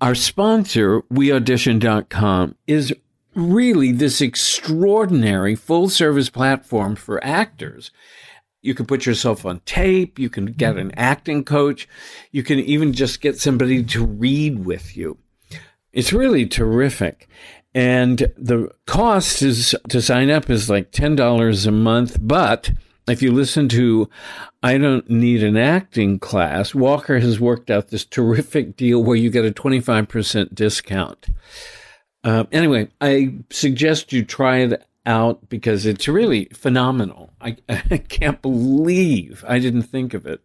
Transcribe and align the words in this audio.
Our 0.00 0.14
sponsor, 0.14 1.02
weaudition.com, 1.12 2.54
is 2.66 2.94
really 3.34 3.92
this 3.92 4.20
extraordinary 4.20 5.56
full 5.56 5.88
service 5.88 6.30
platform 6.30 6.94
for 6.94 7.22
actors. 7.24 7.90
You 8.62 8.74
can 8.74 8.86
put 8.86 9.06
yourself 9.06 9.44
on 9.44 9.60
tape. 9.60 10.18
You 10.18 10.30
can 10.30 10.46
get 10.46 10.76
an 10.76 10.92
acting 10.96 11.44
coach. 11.44 11.88
You 12.30 12.42
can 12.42 12.58
even 12.60 12.92
just 12.92 13.20
get 13.20 13.40
somebody 13.40 13.82
to 13.84 14.04
read 14.04 14.64
with 14.64 14.96
you. 14.96 15.18
It's 15.92 16.12
really 16.12 16.46
terrific. 16.46 17.28
And 17.74 18.32
the 18.36 18.70
cost 18.86 19.42
is 19.42 19.74
to 19.88 20.00
sign 20.00 20.30
up 20.30 20.48
is 20.50 20.70
like 20.70 20.92
$10 20.92 21.66
a 21.66 21.70
month. 21.70 22.18
But 22.20 22.70
if 23.08 23.22
you 23.22 23.32
listen 23.32 23.68
to 23.70 24.08
I 24.62 24.76
Don't 24.76 25.08
Need 25.08 25.42
an 25.42 25.56
Acting 25.56 26.18
class, 26.18 26.74
Walker 26.74 27.18
has 27.18 27.40
worked 27.40 27.70
out 27.70 27.88
this 27.88 28.04
terrific 28.04 28.76
deal 28.76 29.02
where 29.02 29.16
you 29.16 29.30
get 29.30 29.44
a 29.44 29.50
25% 29.50 30.54
discount. 30.54 31.26
Uh, 32.22 32.44
anyway, 32.52 32.88
I 33.00 33.36
suggest 33.50 34.12
you 34.12 34.24
try 34.24 34.58
it 34.58 34.84
out 35.06 35.48
because 35.48 35.86
it's 35.86 36.06
really 36.06 36.46
phenomenal. 36.52 37.30
I, 37.40 37.56
I 37.68 37.98
can't 37.98 38.42
believe 38.42 39.44
I 39.48 39.58
didn't 39.58 39.82
think 39.82 40.12
of 40.12 40.26
it. 40.26 40.42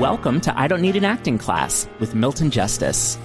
Welcome 0.00 0.40
to 0.40 0.58
I 0.58 0.66
Don't 0.66 0.80
Need 0.80 0.96
an 0.96 1.04
Acting 1.04 1.36
Class 1.36 1.86
with 1.98 2.14
Milton 2.14 2.50
Justice. 2.50 3.18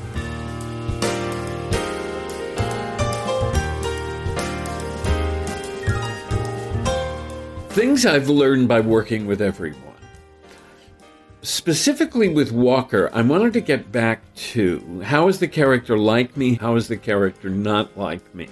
Things 7.75 8.05
I've 8.05 8.29
learned 8.29 8.70
by 8.70 8.79
working 8.79 9.25
with 9.25 9.41
everyone. 9.41 9.81
Specifically 11.41 12.29
with 12.29 12.53
Walker, 12.53 13.09
I 13.11 13.21
wanted 13.21 13.51
to 13.51 13.59
get 13.59 13.91
back 13.91 14.21
to 14.53 15.01
how 15.01 15.27
is 15.27 15.39
the 15.39 15.49
character 15.49 15.98
like 15.98 16.37
me? 16.37 16.54
How 16.54 16.77
is 16.77 16.87
the 16.87 16.95
character 16.95 17.49
not 17.49 17.98
like 17.98 18.34
me? 18.34 18.48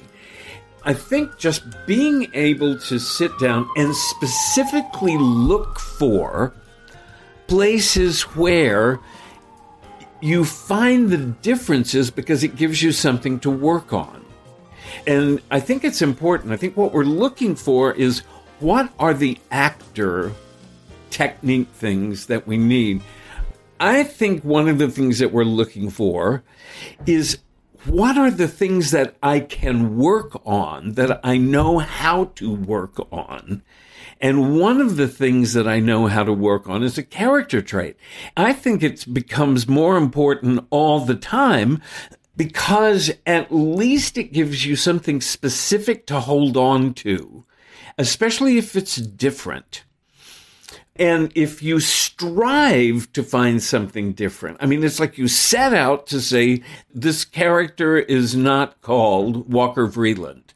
I 0.84 0.94
think 0.94 1.38
just 1.38 1.64
being 1.88 2.32
able 2.34 2.78
to 2.78 3.00
sit 3.00 3.32
down 3.40 3.70
and 3.78 3.96
specifically 3.96 5.18
look 5.18 5.80
for 5.80 6.54
places 7.48 8.24
where 8.24 9.00
you 10.20 10.44
find 10.44 11.10
the 11.10 11.18
differences 11.18 12.12
because 12.12 12.44
it 12.44 12.58
gives 12.58 12.84
you 12.84 12.92
something 12.92 13.40
to 13.40 13.50
work 13.50 13.94
on. 13.94 14.26
And 15.08 15.42
I 15.50 15.62
think 15.62 15.86
it's 15.86 16.02
important. 16.02 16.52
I 16.52 16.58
think 16.58 16.76
what 16.76 16.92
we're 16.92 17.06
looking 17.06 17.56
for 17.56 17.94
is 17.94 18.22
what 18.64 18.94
are 18.98 19.14
the 19.14 19.38
actor 19.52 20.32
technique 21.10 21.68
things 21.74 22.28
that 22.28 22.48
we 22.48 22.58
need? 22.58 23.02
I 23.80 24.04
think 24.04 24.44
one 24.44 24.70
of 24.70 24.78
the 24.78 24.90
things 24.90 25.20
that 25.20 25.34
we're 25.34 25.44
looking 25.44 25.90
for 25.90 26.44
is 27.06 27.40
what 27.86 28.18
are 28.18 28.32
the 28.32 28.48
things 28.48 28.92
that 28.92 29.18
I 29.22 29.42
can 29.42 29.98
work 29.98 30.42
on 30.46 30.94
that 30.94 31.20
I 31.26 31.38
know 31.38 31.80
how 31.80 32.26
to 32.36 32.56
work 32.56 33.06
on 33.12 33.62
and 34.22 34.58
one 34.58 34.80
of 34.80 34.96
the 34.96 35.10
things 35.10 35.52
that 35.52 35.68
I 35.68 35.82
know 35.82 36.08
how 36.08 36.24
to 36.24 36.32
work 36.32 36.70
on 36.70 36.82
is 36.82 36.98
a 36.98 37.04
character 37.04 37.62
trait. 37.62 37.98
I 38.38 38.54
think 38.54 38.82
it 38.82 39.14
becomes 39.14 39.68
more 39.68 39.98
important 39.98 40.66
all 40.70 41.02
the 41.02 41.16
time 41.16 41.82
because 42.38 43.12
at 43.26 43.54
least 43.54 44.18
it 44.18 44.32
gives 44.32 44.66
you 44.66 44.78
something 44.78 45.20
specific 45.20 46.08
to 46.08 46.22
hold 46.22 46.56
on 46.56 46.94
to, 46.94 47.44
especially 47.98 48.58
if 48.58 48.76
it's 48.76 48.96
different. 48.96 49.84
And 50.96 51.32
if 51.34 51.64
you 51.64 51.80
strive 51.80 53.12
to 53.14 53.24
find 53.24 53.64
something 53.64 54.14
different, 54.14 54.58
I 54.60 54.68
mean, 54.68 54.84
it's 54.84 55.00
like 55.00 55.18
you 55.18 55.28
set 55.28 55.74
out 55.74 56.06
to 56.08 56.22
say, 56.22 56.62
this 56.94 57.26
character 57.26 57.98
is 57.98 58.36
not 58.36 58.80
called 58.82 59.52
Walker 59.52 59.88
Vreeland 59.88 60.54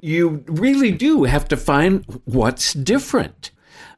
you 0.00 0.44
really 0.46 0.92
do 0.92 1.24
have 1.24 1.48
to 1.48 1.56
find 1.56 2.04
what's 2.24 2.72
different. 2.74 3.50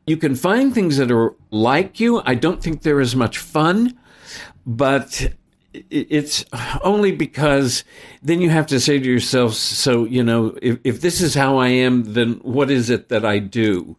You 0.07 0.17
can 0.17 0.35
find 0.37 0.73
things 0.73 0.97
that 0.97 1.11
are 1.11 1.35
like 1.51 2.01
you. 2.01 2.23
I 2.25 2.35
don't 2.35 2.63
think 2.63 2.81
they're 2.81 3.01
as 3.01 3.15
much 3.15 3.37
fun, 3.37 3.99
but 4.65 5.35
it's 5.73 6.45
only 6.83 7.13
because 7.13 7.85
then 8.23 8.41
you 8.41 8.51
have 8.51 8.67
to 8.69 8.81
say 8.81 8.99
to 8.99 9.05
yourself, 9.05 9.55
so, 9.55 10.05
you 10.05 10.23
know, 10.23 10.57
if, 10.63 10.79
if 10.85 11.01
this 11.01 11.21
is 11.21 11.35
how 11.35 11.59
I 11.59 11.69
am, 11.69 12.15
then 12.15 12.35
what 12.43 12.71
is 12.71 12.91
it 12.91 13.09
that 13.11 13.25
I 13.25 13.39
do? 13.39 13.97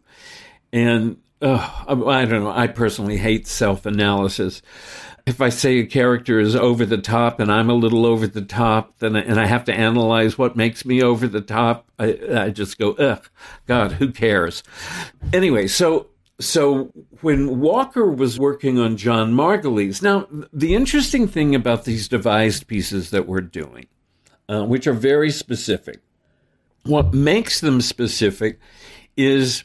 And 0.72 1.16
I 1.42 2.24
don't 2.26 2.44
know. 2.44 2.52
I 2.54 2.66
personally 2.66 3.16
hate 3.16 3.46
self 3.46 3.86
analysis 3.86 4.62
if 5.26 5.40
I 5.40 5.48
say 5.48 5.78
a 5.78 5.86
character 5.86 6.40
is 6.40 6.56
over 6.56 6.84
the 6.84 6.98
top 6.98 7.40
and 7.40 7.52
I'm 7.52 7.70
a 7.70 7.74
little 7.74 8.04
over 8.04 8.26
the 8.26 8.42
top, 8.42 8.98
then 8.98 9.16
I, 9.16 9.20
and 9.20 9.40
I 9.40 9.46
have 9.46 9.64
to 9.66 9.72
analyze 9.72 10.36
what 10.36 10.56
makes 10.56 10.84
me 10.84 11.02
over 11.02 11.26
the 11.26 11.40
top, 11.40 11.88
I, 11.98 12.18
I 12.34 12.50
just 12.50 12.78
go, 12.78 12.92
ugh, 12.92 13.28
God, 13.66 13.92
who 13.92 14.12
cares? 14.12 14.62
Anyway, 15.32 15.68
so 15.68 16.08
so 16.40 16.90
when 17.20 17.60
Walker 17.60 18.10
was 18.10 18.38
working 18.38 18.78
on 18.78 18.96
John 18.96 19.32
Margulies, 19.34 20.02
now 20.02 20.26
the 20.52 20.74
interesting 20.74 21.28
thing 21.28 21.54
about 21.54 21.84
these 21.84 22.08
devised 22.08 22.66
pieces 22.66 23.10
that 23.10 23.26
we're 23.26 23.40
doing, 23.42 23.86
uh, 24.48 24.64
which 24.64 24.86
are 24.86 24.94
very 24.94 25.30
specific, 25.30 26.00
what 26.84 27.12
makes 27.12 27.60
them 27.60 27.80
specific 27.80 28.58
is 29.16 29.64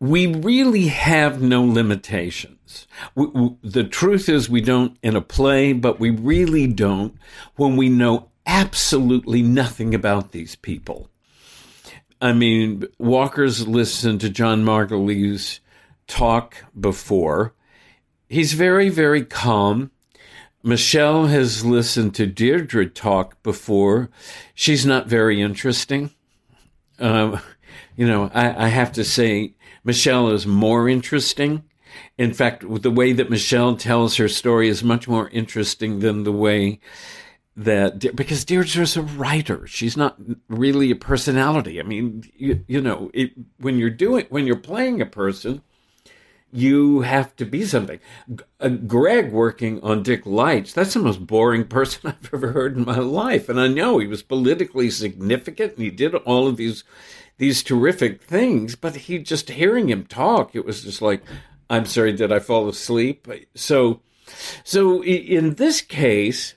we 0.00 0.26
really 0.26 0.86
have 0.86 1.42
no 1.42 1.62
limitations. 1.62 2.86
We, 3.14 3.26
we, 3.26 3.56
the 3.62 3.84
truth 3.84 4.28
is, 4.28 4.48
we 4.48 4.60
don't 4.60 4.96
in 5.02 5.16
a 5.16 5.20
play, 5.20 5.72
but 5.72 6.00
we 6.00 6.10
really 6.10 6.66
don't 6.66 7.14
when 7.56 7.76
we 7.76 7.88
know 7.88 8.30
absolutely 8.46 9.42
nothing 9.42 9.94
about 9.94 10.32
these 10.32 10.56
people. 10.56 11.10
I 12.20 12.32
mean, 12.32 12.84
Walker's 12.98 13.66
listened 13.66 14.20
to 14.22 14.30
John 14.30 14.64
Margulies 14.64 15.60
talk 16.06 16.64
before. 16.78 17.52
He's 18.28 18.54
very, 18.54 18.88
very 18.88 19.24
calm. 19.24 19.90
Michelle 20.62 21.26
has 21.26 21.64
listened 21.64 22.14
to 22.16 22.26
Deirdre 22.26 22.86
talk 22.86 23.40
before. 23.42 24.10
She's 24.54 24.84
not 24.84 25.06
very 25.06 25.40
interesting. 25.40 26.10
Um, 26.98 27.40
you 27.96 28.06
know, 28.06 28.30
I, 28.34 28.66
I 28.66 28.68
have 28.68 28.92
to 28.92 29.04
say, 29.04 29.54
Michelle 29.84 30.30
is 30.30 30.46
more 30.46 30.88
interesting. 30.88 31.62
In 32.18 32.32
fact, 32.32 32.64
the 32.82 32.90
way 32.90 33.12
that 33.12 33.30
Michelle 33.30 33.76
tells 33.76 34.16
her 34.16 34.28
story 34.28 34.68
is 34.68 34.82
much 34.82 35.06
more 35.06 35.28
interesting 35.28 36.00
than 36.00 36.24
the 36.24 36.32
way 36.32 36.80
that 37.56 38.14
because 38.14 38.44
Deirdre's 38.44 38.96
a 38.96 39.02
writer. 39.02 39.66
She's 39.66 39.96
not 39.96 40.16
really 40.48 40.90
a 40.90 40.96
personality. 40.96 41.80
I 41.80 41.84
mean, 41.84 42.30
you, 42.36 42.64
you 42.68 42.80
know, 42.80 43.10
it, 43.14 43.32
when 43.58 43.78
you're 43.78 43.90
doing 43.90 44.26
when 44.28 44.46
you're 44.46 44.56
playing 44.56 45.00
a 45.00 45.06
person, 45.06 45.62
you 46.52 47.00
have 47.00 47.34
to 47.36 47.46
be 47.46 47.64
something. 47.64 47.98
Uh, 48.60 48.68
Greg 48.68 49.32
working 49.32 49.80
on 49.82 50.02
Dick 50.02 50.26
Leitch, 50.26 50.74
that's 50.74 50.94
the 50.94 51.00
most 51.00 51.26
boring 51.26 51.64
person 51.68 52.10
I've 52.10 52.34
ever 52.34 52.52
heard 52.52 52.76
in 52.76 52.84
my 52.84 52.98
life. 52.98 53.48
And 53.48 53.58
I 53.58 53.68
know 53.68 53.98
he 53.98 54.06
was 54.06 54.22
politically 54.22 54.90
significant 54.90 55.74
and 55.74 55.82
he 55.82 55.90
did 55.90 56.14
all 56.14 56.46
of 56.46 56.56
these 56.56 56.84
these 57.38 57.62
terrific 57.62 58.22
things, 58.22 58.76
but 58.76 58.96
he 58.96 59.18
just 59.18 59.50
hearing 59.50 59.90
him 59.90 60.06
talk, 60.06 60.56
it 60.56 60.64
was 60.64 60.82
just 60.82 61.02
like, 61.02 61.22
I'm 61.68 61.84
sorry, 61.84 62.12
did 62.12 62.32
I 62.32 62.38
fall 62.38 62.66
asleep? 62.66 63.28
So, 63.54 64.00
so 64.64 65.04
in 65.04 65.54
this 65.56 65.82
case, 65.82 66.54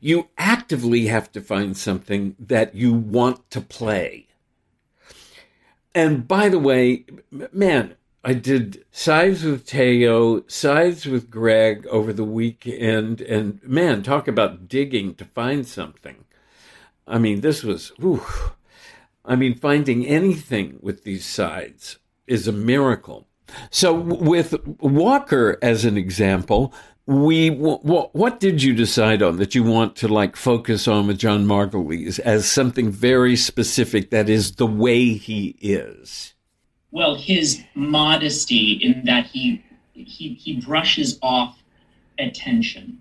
you 0.00 0.28
actively 0.38 1.06
have 1.06 1.30
to 1.32 1.40
find 1.40 1.76
something 1.76 2.36
that 2.38 2.74
you 2.74 2.92
want 2.92 3.50
to 3.50 3.60
play. 3.60 4.26
And 5.94 6.28
by 6.28 6.48
the 6.48 6.58
way, 6.58 7.04
man, 7.52 7.96
I 8.24 8.34
did 8.34 8.84
sides 8.90 9.42
with 9.42 9.66
Teo, 9.66 10.46
sides 10.46 11.06
with 11.06 11.30
Greg 11.30 11.86
over 11.86 12.12
the 12.12 12.24
weekend, 12.24 13.20
and 13.20 13.62
man, 13.62 14.02
talk 14.02 14.28
about 14.28 14.68
digging 14.68 15.14
to 15.14 15.24
find 15.24 15.66
something. 15.66 16.24
I 17.06 17.18
mean, 17.18 17.40
this 17.40 17.64
was, 17.64 17.88
whew, 17.98 18.22
I 19.24 19.34
mean, 19.34 19.54
finding 19.54 20.06
anything 20.06 20.78
with 20.82 21.04
these 21.04 21.24
sides 21.24 21.98
is 22.26 22.46
a 22.46 22.52
miracle. 22.52 23.26
So, 23.70 23.94
with 23.94 24.54
Walker 24.80 25.58
as 25.62 25.84
an 25.84 25.96
example, 25.96 26.72
we 27.06 27.48
what, 27.48 28.14
what 28.14 28.38
did 28.38 28.62
you 28.62 28.74
decide 28.74 29.22
on 29.22 29.38
that 29.38 29.54
you 29.54 29.62
want 29.62 29.96
to 29.96 30.08
like 30.08 30.36
focus 30.36 30.86
on 30.86 31.06
with 31.06 31.18
John 31.18 31.46
Margulies 31.46 32.18
as 32.20 32.50
something 32.50 32.90
very 32.90 33.34
specific 33.34 34.10
that 34.10 34.28
is 34.28 34.56
the 34.56 34.66
way 34.66 35.14
he 35.14 35.56
is? 35.60 36.34
Well, 36.90 37.14
his 37.14 37.62
modesty 37.74 38.72
in 38.72 39.04
that 39.06 39.26
he 39.26 39.64
he 39.94 40.34
he 40.34 40.60
brushes 40.60 41.18
off 41.22 41.58
attention. 42.18 43.00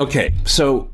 Okay, 0.00 0.34
so 0.44 0.90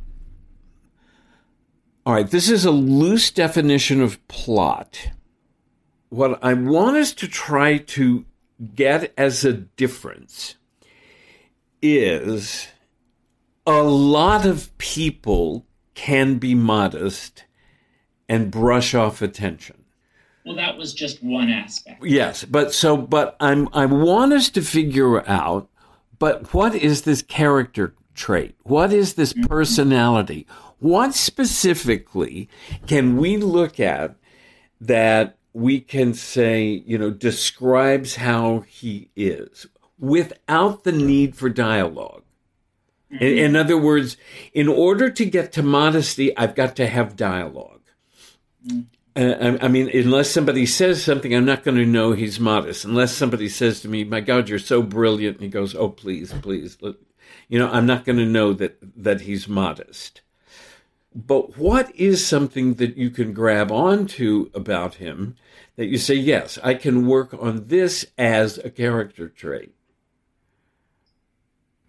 all 2.04 2.12
right, 2.12 2.30
this 2.30 2.50
is 2.50 2.66
a 2.66 2.70
loose 2.70 3.30
definition 3.30 4.02
of 4.02 4.26
plot. 4.28 5.10
What 6.10 6.42
I 6.42 6.52
want 6.54 6.96
us 6.96 7.14
to 7.14 7.28
try 7.28 7.78
to 7.78 8.26
get 8.74 9.12
as 9.16 9.44
a 9.44 9.52
difference 9.52 10.56
is 11.82 12.68
a 13.66 13.82
lot 13.82 14.46
of 14.46 14.76
people 14.78 15.66
can 15.94 16.36
be 16.38 16.54
modest 16.54 17.44
and 18.28 18.50
brush 18.50 18.94
off 18.94 19.22
attention. 19.22 19.84
Well, 20.44 20.56
that 20.56 20.76
was 20.76 20.94
just 20.94 21.22
one 21.22 21.50
aspect. 21.50 22.04
Yes, 22.04 22.44
but 22.44 22.72
so 22.72 22.96
but 22.96 23.36
I'm 23.40 23.68
I 23.72 23.86
want 23.86 24.32
us 24.32 24.48
to 24.50 24.62
figure 24.62 25.28
out 25.28 25.68
but 26.18 26.52
what 26.52 26.74
is 26.74 27.02
this 27.02 27.22
character 27.22 27.94
trait? 28.14 28.54
What 28.62 28.92
is 28.92 29.14
this 29.14 29.32
mm-hmm. 29.32 29.46
personality? 29.46 30.46
What 30.78 31.14
specifically 31.14 32.48
can 32.86 33.16
we 33.16 33.36
look 33.36 33.80
at 33.80 34.16
that 34.80 35.36
we 35.52 35.80
can 35.80 36.14
say, 36.14 36.82
you 36.86 36.98
know, 36.98 37.10
describes 37.10 38.16
how 38.16 38.60
he 38.60 39.10
is 39.16 39.66
without 39.98 40.84
the 40.84 40.92
need 40.92 41.36
for 41.36 41.48
dialogue? 41.48 42.22
Mm-hmm. 43.12 43.24
In, 43.24 43.38
in, 43.38 43.56
other 43.56 43.76
words, 43.76 44.16
in 44.52 44.68
order 44.68 45.10
to 45.10 45.24
get 45.24 45.52
to 45.52 45.62
modesty, 45.62 46.36
I've 46.36 46.54
got 46.54 46.76
to 46.76 46.86
have 46.86 47.16
dialog 47.16 47.80
mm-hmm. 48.66 48.80
uh, 49.16 49.58
I, 49.58 49.64
I, 49.64 49.68
mean, 49.68 49.90
unless 49.92 50.30
somebody 50.30 50.66
says 50.66 51.02
something, 51.02 51.34
I'm 51.34 51.44
not 51.44 51.64
going 51.64 51.76
to 51.76 51.86
know 51.86 52.12
he's 52.12 52.38
modest. 52.38 52.84
Unless 52.84 53.14
somebody 53.14 53.48
says 53.48 53.80
to 53.80 53.88
me, 53.88 54.04
"My 54.04 54.20
God, 54.20 54.48
you're 54.48 54.60
so 54.60 54.82
brilliant," 54.82 55.38
and 55.38 55.44
he 55.44 55.50
goes, 55.50 55.74
"Oh, 55.74 55.88
please, 55.88 56.32
please," 56.40 56.78
you 57.48 57.58
know, 57.58 57.68
I'm 57.68 57.86
not 57.86 58.04
going 58.04 58.18
to 58.18 58.26
know 58.26 58.52
that 58.52 58.78
that 59.02 59.22
he's 59.22 59.48
modest. 59.48 60.20
But 61.14 61.58
what 61.58 61.94
is 61.96 62.24
something 62.24 62.74
that 62.74 62.96
you 62.96 63.10
can 63.10 63.32
grab 63.32 63.72
onto 63.72 64.50
about 64.54 64.94
him 64.96 65.36
that 65.76 65.86
you 65.86 65.98
say, 65.98 66.14
yes, 66.14 66.58
I 66.62 66.74
can 66.74 67.06
work 67.06 67.34
on 67.34 67.66
this 67.66 68.06
as 68.16 68.58
a 68.58 68.70
character 68.70 69.28
trait? 69.28 69.74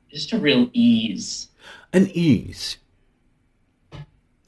Just 0.10 0.34
a 0.34 0.40
real 0.40 0.70
ease. 0.74 1.50
An 1.94 2.10
ease. 2.10 2.78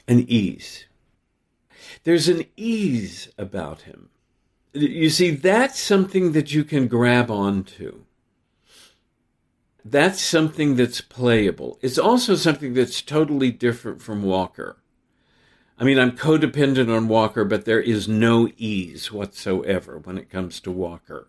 An 0.07 0.25
ease. 0.27 0.85
There's 2.03 2.27
an 2.27 2.45
ease 2.57 3.29
about 3.37 3.83
him. 3.83 4.09
You 4.73 5.09
see, 5.11 5.31
that's 5.31 5.79
something 5.79 6.31
that 6.31 6.51
you 6.51 6.63
can 6.63 6.87
grab 6.87 7.29
onto 7.29 8.05
that's 9.85 10.21
something 10.21 10.75
that's 10.75 11.01
playable. 11.01 11.77
It's 11.81 11.97
also 11.97 12.35
something 12.35 12.74
that's 12.74 13.01
totally 13.01 13.51
different 13.51 14.01
from 14.01 14.24
Walker. 14.24 14.77
I 15.77 15.83
mean, 15.83 16.00
I'm 16.00 16.12
codependent 16.12 16.95
on 16.95 17.07
Walker, 17.07 17.44
but 17.44 17.65
there 17.65 17.81
is 17.81 18.07
no 18.07 18.50
ease 18.57 19.12
whatsoever 19.12 19.97
when 19.97 20.18
it 20.18 20.30
comes 20.30 20.59
to 20.62 20.71
Walker. 20.71 21.27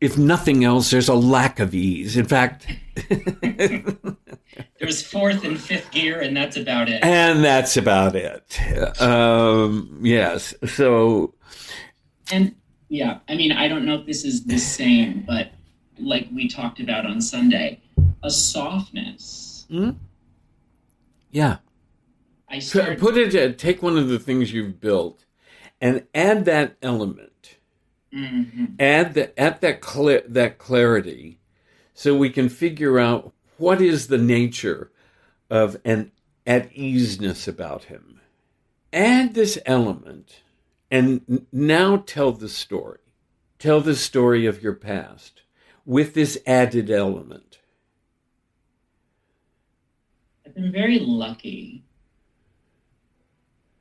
If 0.00 0.18
nothing 0.18 0.64
else, 0.64 0.90
there's 0.90 1.08
a 1.08 1.14
lack 1.14 1.60
of 1.60 1.74
ease. 1.74 2.16
In 2.16 2.26
fact, 2.26 2.66
there's 4.78 5.02
fourth 5.02 5.44
and 5.44 5.58
fifth 5.58 5.90
gear, 5.92 6.20
and 6.20 6.36
that's 6.36 6.58
about 6.58 6.90
it. 6.90 7.02
And 7.02 7.42
that's 7.42 7.76
about 7.78 8.14
it. 8.16 8.60
Um, 9.00 10.00
yes. 10.02 10.52
So. 10.66 11.34
And 12.30 12.54
yeah, 12.88 13.20
I 13.28 13.36
mean, 13.36 13.52
I 13.52 13.68
don't 13.68 13.86
know 13.86 13.94
if 13.94 14.06
this 14.06 14.24
is 14.24 14.44
the 14.44 14.58
same, 14.58 15.24
but 15.26 15.52
like 15.98 16.28
we 16.32 16.48
talked 16.48 16.80
about 16.80 17.06
on 17.06 17.20
Sunday, 17.20 17.80
a 18.22 18.30
softness. 18.30 19.66
Mm-hmm. 19.70 19.98
Yeah. 21.30 21.58
I 22.48 22.58
started- 22.58 22.98
put 22.98 23.16
it. 23.16 23.34
Uh, 23.34 23.54
take 23.56 23.82
one 23.82 23.96
of 23.98 24.08
the 24.08 24.18
things 24.18 24.52
you've 24.52 24.80
built, 24.80 25.24
and 25.80 26.04
add 26.14 26.44
that 26.44 26.76
element. 26.82 27.56
Mm-hmm. 28.14 28.64
Add 28.78 29.14
the 29.14 29.38
add 29.40 29.60
that 29.60 29.84
cl- 29.84 30.22
that 30.28 30.58
clarity, 30.58 31.40
so 31.94 32.16
we 32.16 32.30
can 32.30 32.48
figure 32.48 33.00
out 33.00 33.32
what 33.58 33.80
is 33.80 34.06
the 34.06 34.18
nature 34.18 34.92
of 35.50 35.76
an 35.84 36.12
at 36.46 36.70
easeness 36.76 37.48
about 37.48 37.84
him. 37.84 38.20
Add 38.92 39.34
this 39.34 39.58
element, 39.66 40.42
and 40.92 41.46
now 41.50 41.96
tell 41.96 42.30
the 42.30 42.48
story. 42.48 42.98
Tell 43.58 43.80
the 43.80 43.96
story 43.96 44.46
of 44.46 44.62
your 44.62 44.74
past 44.74 45.42
with 45.84 46.14
this 46.14 46.38
added 46.46 46.90
element? 46.90 47.58
I've 50.46 50.54
been 50.54 50.72
very 50.72 50.98
lucky 50.98 51.84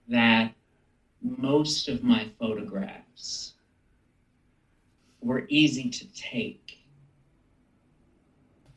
that 0.08 0.54
most 1.22 1.88
of 1.88 2.04
my 2.04 2.28
photographs 2.40 3.54
were 5.22 5.46
easy 5.48 5.90
to 5.90 6.08
take. 6.14 6.80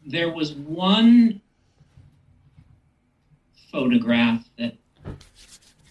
There 0.06 0.32
was 0.32 0.52
one 0.52 1.40
photograph 3.72 4.44
that 4.56 4.76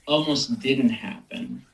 almost 0.07 0.59
didn't 0.59 0.89
happen 0.89 1.65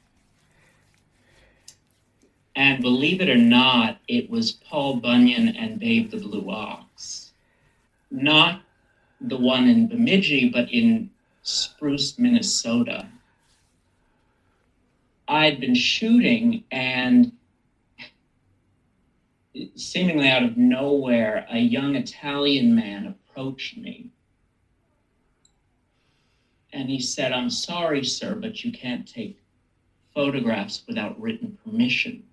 and 2.56 2.82
believe 2.82 3.22
it 3.22 3.30
or 3.30 3.38
not, 3.38 4.00
it 4.08 4.30
was 4.30 4.52
Paul 4.52 4.98
Bunyan 4.98 5.56
and 5.56 5.80
Babe 5.80 6.12
the 6.12 6.18
Blue 6.18 6.50
Ox. 6.50 7.32
Not 8.10 8.62
the 9.22 9.38
one 9.38 9.68
in 9.68 9.88
Bemidji, 9.88 10.50
but 10.50 10.72
in 10.72 11.10
Spruce, 11.44 12.20
Minnesota. 12.20 13.08
I'd 15.28 15.62
been 15.62 15.76
shooting, 15.76 16.66
and 16.72 17.32
seemingly 19.76 20.28
out 20.28 20.44
of 20.44 20.58
nowhere, 20.58 21.46
a 21.50 21.60
young 21.60 21.96
Italian 21.96 22.76
man 22.76 23.08
approached 23.08 23.78
me. 23.78 24.10
And 26.74 26.90
he 26.90 27.00
said, 27.00 27.32
I'm 27.32 27.50
sorry, 27.50 28.04
sir, 28.04 28.36
but 28.36 28.64
you 28.64 28.72
can't 28.72 29.08
take 29.08 29.40
photographs 30.14 30.84
without 30.88 31.20
written 31.20 31.58
permission. 31.64 32.24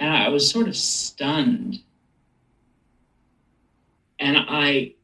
And 0.00 0.10
I 0.10 0.30
was 0.30 0.50
sort 0.50 0.66
of 0.66 0.76
stunned. 0.76 1.80
And 4.18 4.38
I 4.38 4.94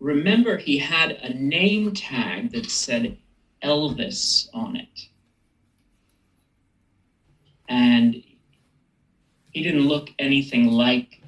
remember 0.00 0.56
he 0.56 0.78
had 0.78 1.12
a 1.12 1.34
name 1.34 1.92
tag 1.92 2.52
that 2.52 2.70
said 2.70 3.18
Elvis 3.62 4.48
on 4.54 4.76
it. 4.76 5.08
And 7.68 8.22
he 9.52 9.62
didn't 9.62 9.86
look 9.86 10.10
anything 10.18 10.66
like 10.66 11.20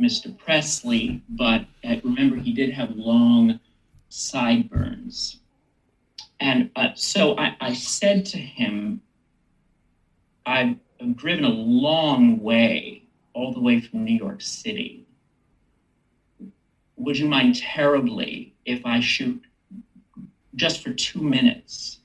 Mr. 0.00 0.36
Presley, 0.36 1.22
but 1.28 1.66
I 1.84 2.00
remember 2.02 2.36
he 2.36 2.52
did 2.52 2.72
have 2.72 2.96
long 2.96 3.60
sideburns. 4.08 5.40
And 6.40 6.70
uh, 6.76 6.88
so 6.94 7.36
I, 7.36 7.56
I 7.60 7.72
said 7.74 8.24
to 8.26 8.38
him, 8.38 9.02
I've 10.44 10.76
I've 11.00 11.16
driven 11.16 11.44
a 11.44 11.48
long 11.48 12.40
way, 12.42 13.02
all 13.34 13.52
the 13.52 13.60
way 13.60 13.80
from 13.80 14.04
New 14.04 14.16
York 14.16 14.40
City. 14.40 15.06
Would 16.96 17.18
you 17.18 17.28
mind 17.28 17.56
terribly 17.56 18.54
if 18.64 18.84
I 18.86 19.00
shoot 19.00 19.42
just 20.54 20.82
for 20.82 20.92
two 20.92 21.22
minutes? 21.22 22.00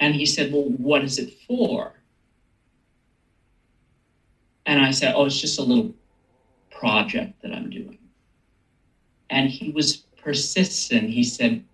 And 0.00 0.14
he 0.14 0.26
said, 0.26 0.52
Well, 0.52 0.64
what 0.64 1.04
is 1.04 1.18
it 1.18 1.32
for? 1.46 1.94
And 4.66 4.84
I 4.84 4.90
said, 4.90 5.14
Oh, 5.16 5.26
it's 5.26 5.40
just 5.40 5.58
a 5.58 5.62
little 5.62 5.94
project 6.70 7.40
that 7.42 7.52
I'm 7.52 7.70
doing. 7.70 7.98
And 9.30 9.48
he 9.48 9.70
was 9.70 9.98
persistent. 10.22 11.08
He 11.10 11.22
said, 11.22 11.64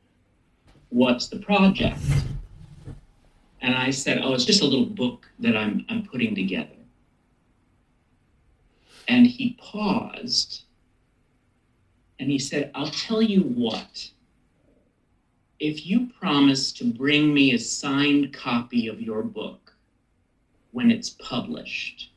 What's 0.90 1.28
the 1.28 1.38
project? 1.38 1.98
And 3.62 3.74
I 3.74 3.90
said, 3.90 4.20
Oh, 4.22 4.34
it's 4.34 4.44
just 4.44 4.60
a 4.60 4.66
little 4.66 4.86
book 4.86 5.30
that 5.38 5.56
I'm, 5.56 5.86
I'm 5.88 6.04
putting 6.04 6.34
together. 6.34 6.68
And 9.08 9.26
he 9.26 9.56
paused 9.60 10.64
and 12.18 12.30
he 12.30 12.38
said, 12.38 12.70
I'll 12.74 12.90
tell 12.90 13.22
you 13.22 13.42
what. 13.42 14.10
If 15.58 15.86
you 15.86 16.08
promise 16.18 16.72
to 16.72 16.84
bring 16.84 17.32
me 17.32 17.52
a 17.52 17.58
signed 17.58 18.32
copy 18.32 18.88
of 18.88 19.00
your 19.00 19.22
book 19.22 19.74
when 20.72 20.90
it's 20.90 21.10
published, 21.10 22.10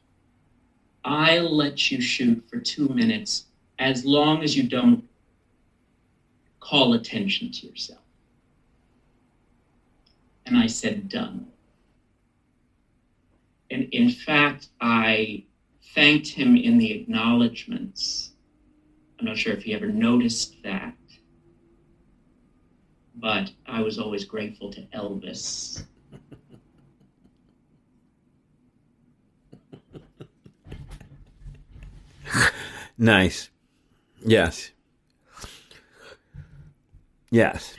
I'll 1.03 1.55
let 1.55 1.91
you 1.91 2.01
shoot 2.01 2.43
for 2.49 2.59
two 2.59 2.87
minutes 2.89 3.45
as 3.77 4.03
long 4.03 4.43
as 4.43 4.57
you 4.57 4.63
don't 4.63 5.03
call 6.59 6.93
attention 6.93 7.51
to 7.51 7.67
yourself. 7.67 8.04
And 10.45 10.57
I 10.57 10.67
said, 10.67 11.09
done. 11.09 11.47
And 13.71 13.89
in 13.91 14.09
fact, 14.09 14.69
I 14.79 15.45
thanked 15.95 16.27
him 16.27 16.55
in 16.55 16.77
the 16.77 16.91
acknowledgments. 16.91 18.31
I'm 19.19 19.25
not 19.25 19.37
sure 19.37 19.53
if 19.53 19.63
he 19.63 19.73
ever 19.73 19.87
noticed 19.87 20.61
that, 20.63 20.93
but 23.15 23.49
I 23.65 23.81
was 23.81 23.97
always 23.97 24.25
grateful 24.25 24.71
to 24.73 24.81
Elvis. 24.93 25.83
nice. 32.97 33.49
Yes. 34.23 34.71
Yes. 37.31 37.75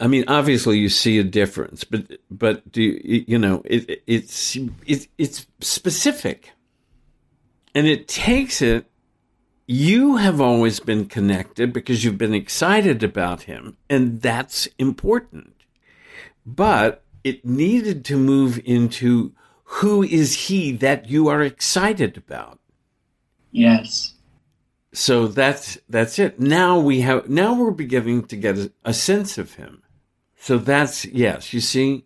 I 0.00 0.06
mean, 0.06 0.24
obviously, 0.28 0.78
you 0.78 0.88
see 0.88 1.18
a 1.18 1.24
difference, 1.24 1.84
but 1.84 2.18
but 2.30 2.72
do 2.72 2.82
you, 2.82 3.24
you 3.28 3.38
know 3.38 3.62
it, 3.64 4.02
it's 4.06 4.56
it, 4.86 5.08
it's 5.18 5.46
specific, 5.60 6.52
and 7.74 7.86
it 7.86 8.08
takes 8.08 8.62
it. 8.62 8.86
You 9.66 10.16
have 10.16 10.40
always 10.40 10.80
been 10.80 11.06
connected 11.06 11.72
because 11.72 12.02
you've 12.02 12.18
been 12.18 12.34
excited 12.34 13.04
about 13.04 13.42
him, 13.42 13.76
and 13.88 14.20
that's 14.20 14.66
important. 14.78 15.54
But 16.44 17.04
it 17.22 17.44
needed 17.44 18.04
to 18.06 18.16
move 18.16 18.58
into 18.64 19.32
who 19.64 20.02
is 20.02 20.46
he 20.46 20.72
that 20.72 21.08
you 21.08 21.28
are 21.28 21.42
excited 21.42 22.16
about. 22.16 22.58
Yes 23.52 24.14
so 24.92 25.28
that's 25.28 25.78
that's 25.88 26.18
it 26.18 26.40
now 26.40 26.78
we 26.78 27.00
have 27.00 27.28
now 27.28 27.54
we're 27.54 27.70
beginning 27.70 28.24
to 28.24 28.36
get 28.36 28.58
a, 28.58 28.72
a, 28.84 28.92
sense 28.92 29.38
of 29.38 29.54
him 29.54 29.82
so 30.40 30.56
that's 30.58 31.04
yes 31.04 31.52
you 31.52 31.60
see 31.60 32.04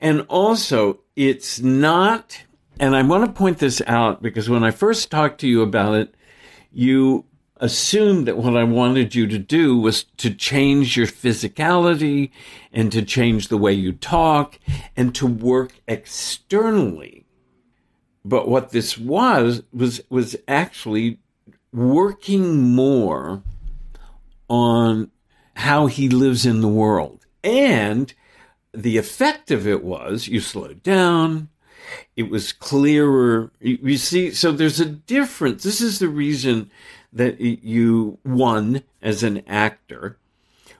and 0.00 0.20
also 0.28 1.00
it's 1.14 1.60
not 1.60 2.42
and 2.80 2.96
i 2.96 3.02
want 3.02 3.24
to 3.24 3.38
point 3.38 3.58
this 3.58 3.80
out 3.86 4.20
because 4.20 4.50
when 4.50 4.64
i 4.64 4.70
first 4.70 5.10
talked 5.10 5.40
to 5.40 5.48
you 5.48 5.62
about 5.62 5.94
it 5.94 6.14
you 6.72 7.24
assumed 7.58 8.26
that 8.26 8.36
what 8.36 8.56
i 8.56 8.64
wanted 8.64 9.14
you 9.14 9.26
to 9.26 9.38
do 9.38 9.78
was 9.78 10.04
to 10.16 10.34
change 10.34 10.96
your 10.96 11.06
physicality 11.06 12.30
and 12.72 12.90
to 12.90 13.02
change 13.02 13.48
the 13.48 13.56
way 13.56 13.72
you 13.72 13.92
talk 13.92 14.58
and 14.96 15.14
to 15.14 15.26
work 15.26 15.72
externally 15.86 17.24
but 18.24 18.48
what 18.48 18.70
this 18.70 18.98
was 18.98 19.62
was 19.72 20.00
was 20.10 20.34
actually 20.48 21.18
working 21.72 22.74
more 22.74 23.42
on 24.48 25.10
how 25.54 25.86
he 25.86 26.08
lives 26.08 26.44
in 26.44 26.60
the 26.60 26.68
world. 26.68 27.15
And 27.46 28.12
the 28.72 28.98
effect 28.98 29.50
of 29.50 29.66
it 29.66 29.84
was 29.84 30.28
you 30.28 30.40
slowed 30.40 30.82
down. 30.82 31.48
It 32.16 32.28
was 32.28 32.52
clearer. 32.52 33.52
You, 33.60 33.96
see, 33.96 34.32
so 34.32 34.50
there's 34.50 34.80
a 34.80 34.86
difference. 34.86 35.62
This 35.62 35.80
is 35.80 36.00
the 36.00 36.08
reason 36.08 36.70
that 37.12 37.40
you, 37.40 38.18
one, 38.24 38.82
as 39.00 39.22
an 39.22 39.44
actor, 39.46 40.18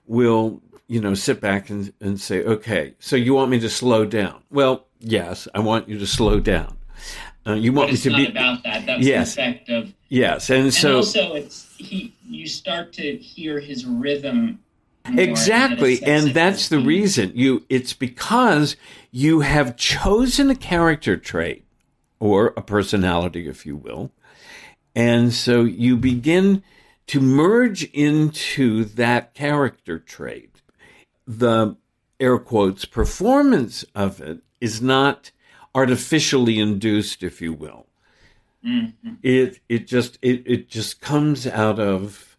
will, 0.07 0.61
you 0.89 1.01
know, 1.01 1.15
sit 1.15 1.41
back 1.41 1.71
and, 1.71 1.93
and 2.01 2.21
say, 2.21 2.43
okay, 2.43 2.95
so 2.99 3.15
you 3.15 3.35
want 3.35 3.51
me 3.51 3.61
to 3.61 3.71
slow 3.71 4.05
down? 4.05 4.43
Well, 4.51 4.87
yes, 4.99 5.47
I 5.55 5.61
want 5.61 5.89
you 5.89 5.99
to 5.99 6.07
slow 6.07 6.41
down. 6.41 6.77
Uh, 7.47 7.55
you 7.55 7.73
want 7.73 7.93
me 7.93 7.97
to 7.97 8.11
be 8.11 8.27
about 8.27 8.65
that. 8.65 8.85
That's 8.87 9.03
yes. 9.03 9.37
the 9.37 9.43
effect 9.43 9.69
of 9.69 9.95
yes, 10.09 10.51
and, 10.51 10.65
and 10.65 10.75
so 10.75 10.97
also 10.97 11.35
it's 11.35 11.73
he. 11.77 12.13
You 12.29 12.49
start 12.49 12.93
to 12.95 13.17
hear 13.19 13.61
his 13.61 13.87
rhythm. 13.87 14.59
Exactly, 15.15 16.03
and 16.03 16.29
that's 16.29 16.69
the 16.69 16.79
reason 16.79 17.33
you. 17.35 17.65
It's 17.69 17.93
because 17.93 18.77
you 19.11 19.41
have 19.41 19.77
chosen 19.77 20.51
a 20.51 20.57
character 20.57 21.17
trait 21.17 21.65
or 22.19 22.55
a 22.57 22.63
personality, 22.63 23.49
if 23.49 23.67
you 23.67 23.77
will, 23.77 24.13
and 24.95 25.33
so 25.33 25.63
you 25.63 25.97
begin 25.97 26.63
to 27.09 27.21
merge 27.21 27.85
into 27.93 28.85
that 28.85 29.35
character 29.35 29.99
trait. 29.99 30.63
The 31.27 31.77
air 32.19 32.39
quotes 32.39 32.85
performance 32.85 33.85
of 33.95 34.21
it 34.21 34.41
is 34.61 34.81
not 34.81 35.31
artificially 35.75 36.59
induced, 36.59 37.23
if 37.23 37.41
you 37.41 37.53
will. 37.53 37.87
Mm-hmm. 38.65 39.15
It 39.23 39.61
it 39.69 39.87
just 39.87 40.19
it, 40.23 40.43
it 40.47 40.69
just 40.69 41.01
comes 41.01 41.47
out 41.47 41.79
of 41.79 42.36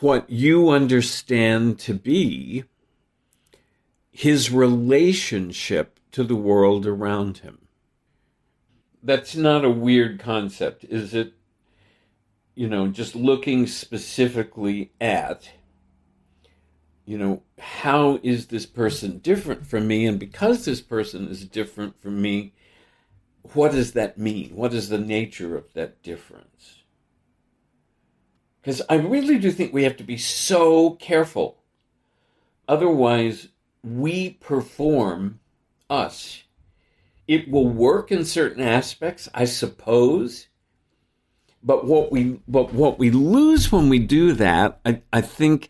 what 0.00 0.28
you 0.30 0.70
understand 0.70 1.78
to 1.80 1.94
be 1.94 2.64
his 4.10 4.50
relationship 4.50 5.98
to 6.12 6.24
the 6.24 6.36
world 6.36 6.86
around 6.86 7.38
him. 7.38 7.66
That's 9.02 9.36
not 9.36 9.64
a 9.64 9.70
weird 9.70 10.18
concept, 10.18 10.84
is 10.84 11.14
it? 11.14 11.34
You 12.54 12.68
know, 12.68 12.86
just 12.88 13.16
looking 13.16 13.66
specifically 13.66 14.92
at 15.00 15.50
you 17.06 17.18
know, 17.18 17.42
how 17.58 18.18
is 18.22 18.46
this 18.46 18.66
person 18.66 19.18
different 19.18 19.66
from 19.66 19.86
me? 19.86 20.06
And 20.06 20.18
because 20.18 20.64
this 20.64 20.80
person 20.80 21.28
is 21.28 21.44
different 21.44 22.00
from 22.00 22.22
me, 22.22 22.54
what 23.52 23.72
does 23.72 23.92
that 23.92 24.16
mean? 24.16 24.50
What 24.54 24.72
is 24.72 24.88
the 24.88 24.98
nature 24.98 25.56
of 25.56 25.72
that 25.74 26.02
difference? 26.02 26.83
Because 28.64 28.80
I 28.88 28.94
really 28.94 29.38
do 29.38 29.50
think 29.50 29.74
we 29.74 29.82
have 29.82 29.98
to 29.98 30.04
be 30.04 30.16
so 30.16 30.92
careful. 30.92 31.58
Otherwise, 32.66 33.48
we 33.82 34.30
perform 34.30 35.40
us. 35.90 36.44
It 37.28 37.50
will 37.50 37.68
work 37.68 38.10
in 38.10 38.24
certain 38.24 38.62
aspects, 38.62 39.28
I 39.34 39.44
suppose. 39.44 40.48
But 41.62 41.84
what 41.84 42.10
we 42.10 42.40
but 42.48 42.72
what 42.72 42.98
we 42.98 43.10
lose 43.10 43.70
when 43.70 43.90
we 43.90 43.98
do 43.98 44.32
that, 44.32 44.80
I, 44.86 45.02
I 45.12 45.20
think, 45.20 45.68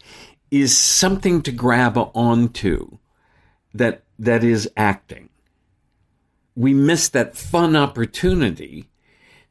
is 0.53 0.77
something 0.77 1.43
to 1.43 1.51
grab 1.51 1.99
onto 1.99 2.99
that 3.75 4.05
that 4.21 4.45
is 4.45 4.71
acting. 4.77 5.31
We 6.55 6.75
miss 6.75 7.09
that 7.09 7.37
fun 7.37 7.75
opportunity 7.75 8.89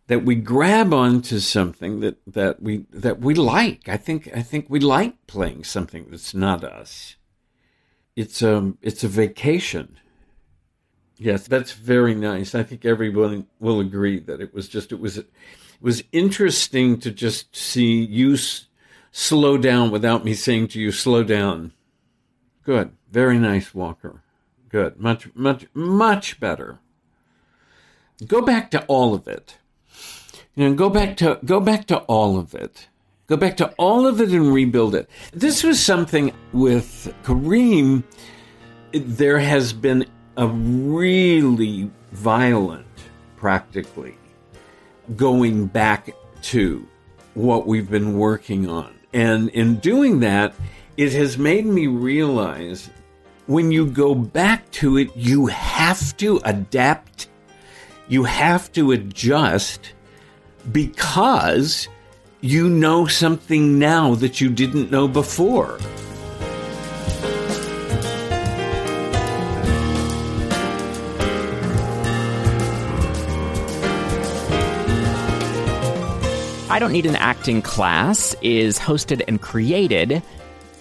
that 0.07 0.25
we 0.25 0.35
grab 0.35 0.93
onto 0.93 1.39
something 1.39 2.01
that, 2.01 2.17
that 2.27 2.61
we 2.61 2.85
that 2.91 3.19
we 3.19 3.33
like. 3.33 3.87
I 3.87 3.97
think 3.97 4.29
I 4.35 4.41
think 4.41 4.65
we 4.69 4.79
like 4.79 5.27
playing 5.27 5.63
something 5.63 6.07
that's 6.09 6.33
not 6.33 6.63
us. 6.63 7.15
It's 8.15 8.41
a 8.41 8.73
it's 8.81 9.03
a 9.03 9.07
vacation. 9.07 9.97
Yes, 11.17 11.47
that's 11.47 11.71
very 11.71 12.15
nice. 12.15 12.53
I 12.53 12.63
think 12.63 12.85
everyone 12.85 13.47
will 13.59 13.79
agree 13.79 14.19
that 14.19 14.41
it 14.41 14.53
was 14.53 14.67
just 14.67 14.91
it 14.91 14.99
was 14.99 15.17
it 15.17 15.27
was 15.81 16.03
interesting 16.11 16.99
to 16.99 17.11
just 17.11 17.55
see 17.55 18.03
you 18.03 18.37
slow 19.11 19.57
down 19.57 19.91
without 19.91 20.25
me 20.25 20.33
saying 20.33 20.67
to 20.69 20.79
you, 20.79 20.91
slow 20.91 21.23
down. 21.23 21.71
Good. 22.63 22.91
Very 23.11 23.37
nice, 23.37 23.73
Walker. 23.73 24.23
Good. 24.69 24.99
Much, 24.99 25.33
much, 25.35 25.67
much 25.73 26.39
better. 26.39 26.79
Go 28.25 28.41
back 28.41 28.71
to 28.71 28.83
all 28.85 29.13
of 29.13 29.27
it. 29.27 29.57
You 30.55 30.69
know, 30.69 30.75
go 30.75 30.89
back 30.89 31.17
to 31.17 31.39
go 31.43 31.59
back 31.59 31.87
to 31.87 31.97
all 32.01 32.37
of 32.37 32.53
it. 32.53 32.87
Go 33.25 33.37
back 33.37 33.57
to 33.57 33.73
all 33.79 34.05
of 34.05 34.21
it 34.21 34.29
and 34.29 34.53
rebuild 34.53 34.93
it. 34.93 35.09
This 35.31 35.63
was 35.63 35.83
something 35.83 36.31
with 36.51 37.11
Kareem. 37.23 38.03
There 38.91 39.39
has 39.39 39.73
been 39.73 40.05
a 40.37 40.45
really 40.45 41.89
violent, 42.11 42.85
practically, 43.35 44.15
going 45.15 45.65
back 45.65 46.11
to 46.43 46.87
what 47.33 47.65
we've 47.65 47.89
been 47.89 48.19
working 48.19 48.69
on. 48.69 48.93
And 49.11 49.49
in 49.49 49.77
doing 49.77 50.19
that, 50.19 50.53
it 50.97 51.13
has 51.13 51.35
made 51.37 51.65
me 51.65 51.87
realize 51.87 52.91
when 53.47 53.71
you 53.71 53.87
go 53.87 54.13
back 54.13 54.69
to 54.71 54.97
it, 54.97 55.15
you 55.15 55.47
have 55.47 56.15
to 56.17 56.39
adapt, 56.45 57.29
you 58.07 58.25
have 58.25 58.71
to 58.73 58.91
adjust 58.91 59.93
because 60.71 61.87
you 62.41 62.69
know 62.69 63.07
something 63.07 63.79
now 63.79 64.15
that 64.15 64.41
you 64.41 64.49
didn't 64.49 64.91
know 64.91 65.07
before. 65.07 65.79
I 76.69 76.79
Don't 76.79 76.91
Need 76.91 77.05
an 77.05 77.15
Acting 77.15 77.61
Class 77.61 78.35
is 78.41 78.79
hosted 78.79 79.23
and 79.27 79.39
created 79.39 80.23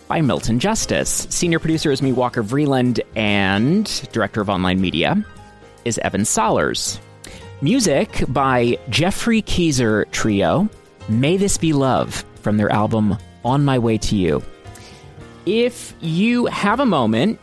by 0.09 0.23
Milton 0.23 0.59
Justice. 0.59 1.27
Senior 1.29 1.59
producer 1.59 1.93
is 1.93 2.01
me, 2.01 2.13
Walker 2.13 2.43
Vreeland, 2.43 3.01
and 3.15 3.85
director 4.11 4.41
of 4.41 4.49
online 4.49 4.81
media 4.81 5.23
is 5.85 5.99
Evan 5.99 6.23
Solers. 6.23 6.99
Music 7.63 8.25
by 8.27 8.77
Geoffrey 8.89 9.41
Keezer 9.41 10.11
Trio, 10.11 10.69
May 11.09 11.37
This 11.37 11.57
Be 11.57 11.73
Love, 11.73 12.25
from 12.41 12.57
their 12.57 12.73
album 12.73 13.17
On 13.45 13.65
My 13.65 13.79
Way 13.79 13.99
to 13.99 14.17
You. 14.17 14.43
If 15.47 15.95
you 16.01 16.47
have 16.47 16.81
a 16.81 16.85
moment, 16.87 17.39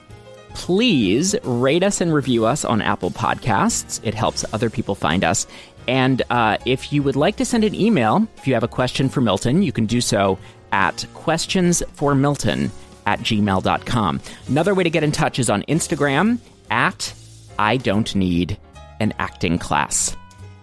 please 0.56 1.38
rate 1.44 1.84
us 1.84 2.02
and 2.02 2.14
review 2.14 2.46
us 2.46 2.66
on 2.66 2.82
Apple 2.82 3.12
Podcasts. 3.12 4.02
It 4.04 4.14
helps 4.14 4.44
other 4.52 4.70
people 4.70 4.94
find 4.94 5.24
us. 5.24 5.48
And 5.88 6.22
uh, 6.30 6.58
if 6.66 6.92
you 6.92 7.02
would 7.02 7.16
like 7.16 7.38
to 7.38 7.46
send 7.46 7.64
an 7.64 7.74
email, 7.74 8.28
if 8.36 8.46
you 8.46 8.54
have 8.56 8.64
a 8.64 8.68
question 8.68 9.08
for 9.08 9.22
Milton, 9.22 9.64
you 9.64 9.72
can 9.72 9.86
do 9.86 10.02
so 10.02 10.38
at 10.74 10.98
questionsformilton 11.14 12.72
at 13.06 13.20
gmail.com. 13.20 14.22
Another 14.50 14.74
way 14.76 14.84
to 14.84 14.90
get 14.90 15.06
in 15.06 15.14
touch 15.14 15.40
is 15.40 15.50
on 15.50 15.64
Instagram 15.64 16.40
at 16.70 17.14
I 17.58 17.78
don't 17.78 18.14
need 18.16 18.58
an 19.00 19.14
acting 19.20 19.58
class. 19.58 20.16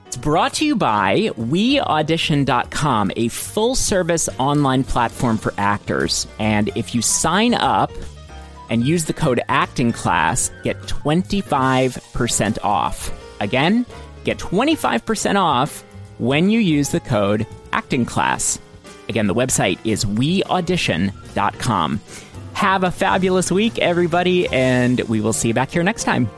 It's 0.06 0.16
brought 0.16 0.54
to 0.54 0.64
you 0.64 0.76
by 0.76 1.30
WeAudition.com, 1.36 3.12
a 3.16 3.28
full 3.28 3.74
service 3.74 4.28
online 4.38 4.84
platform 4.84 5.36
for 5.36 5.52
actors. 5.58 6.26
And 6.38 6.70
if 6.74 6.94
you 6.94 7.02
sign 7.02 7.54
up 7.54 7.90
and 8.70 8.86
use 8.86 9.04
the 9.04 9.12
code 9.12 9.40
Acting 9.48 9.92
Class, 9.92 10.50
get 10.62 10.80
25% 10.82 12.58
off. 12.64 13.12
Again, 13.40 13.84
get 14.24 14.38
25% 14.38 15.36
off 15.36 15.82
when 16.18 16.50
you 16.50 16.60
use 16.60 16.90
the 16.90 17.00
code 17.00 17.46
Acting 17.72 18.06
Class. 18.06 18.58
Again, 19.08 19.26
the 19.26 19.34
website 19.34 19.78
is 19.84 20.04
weaudition.com. 20.04 22.00
Have 22.54 22.84
a 22.84 22.90
fabulous 22.90 23.52
week, 23.52 23.78
everybody, 23.78 24.48
and 24.48 25.00
we 25.02 25.20
will 25.20 25.34
see 25.34 25.48
you 25.48 25.54
back 25.54 25.70
here 25.70 25.82
next 25.82 26.04
time. 26.04 26.28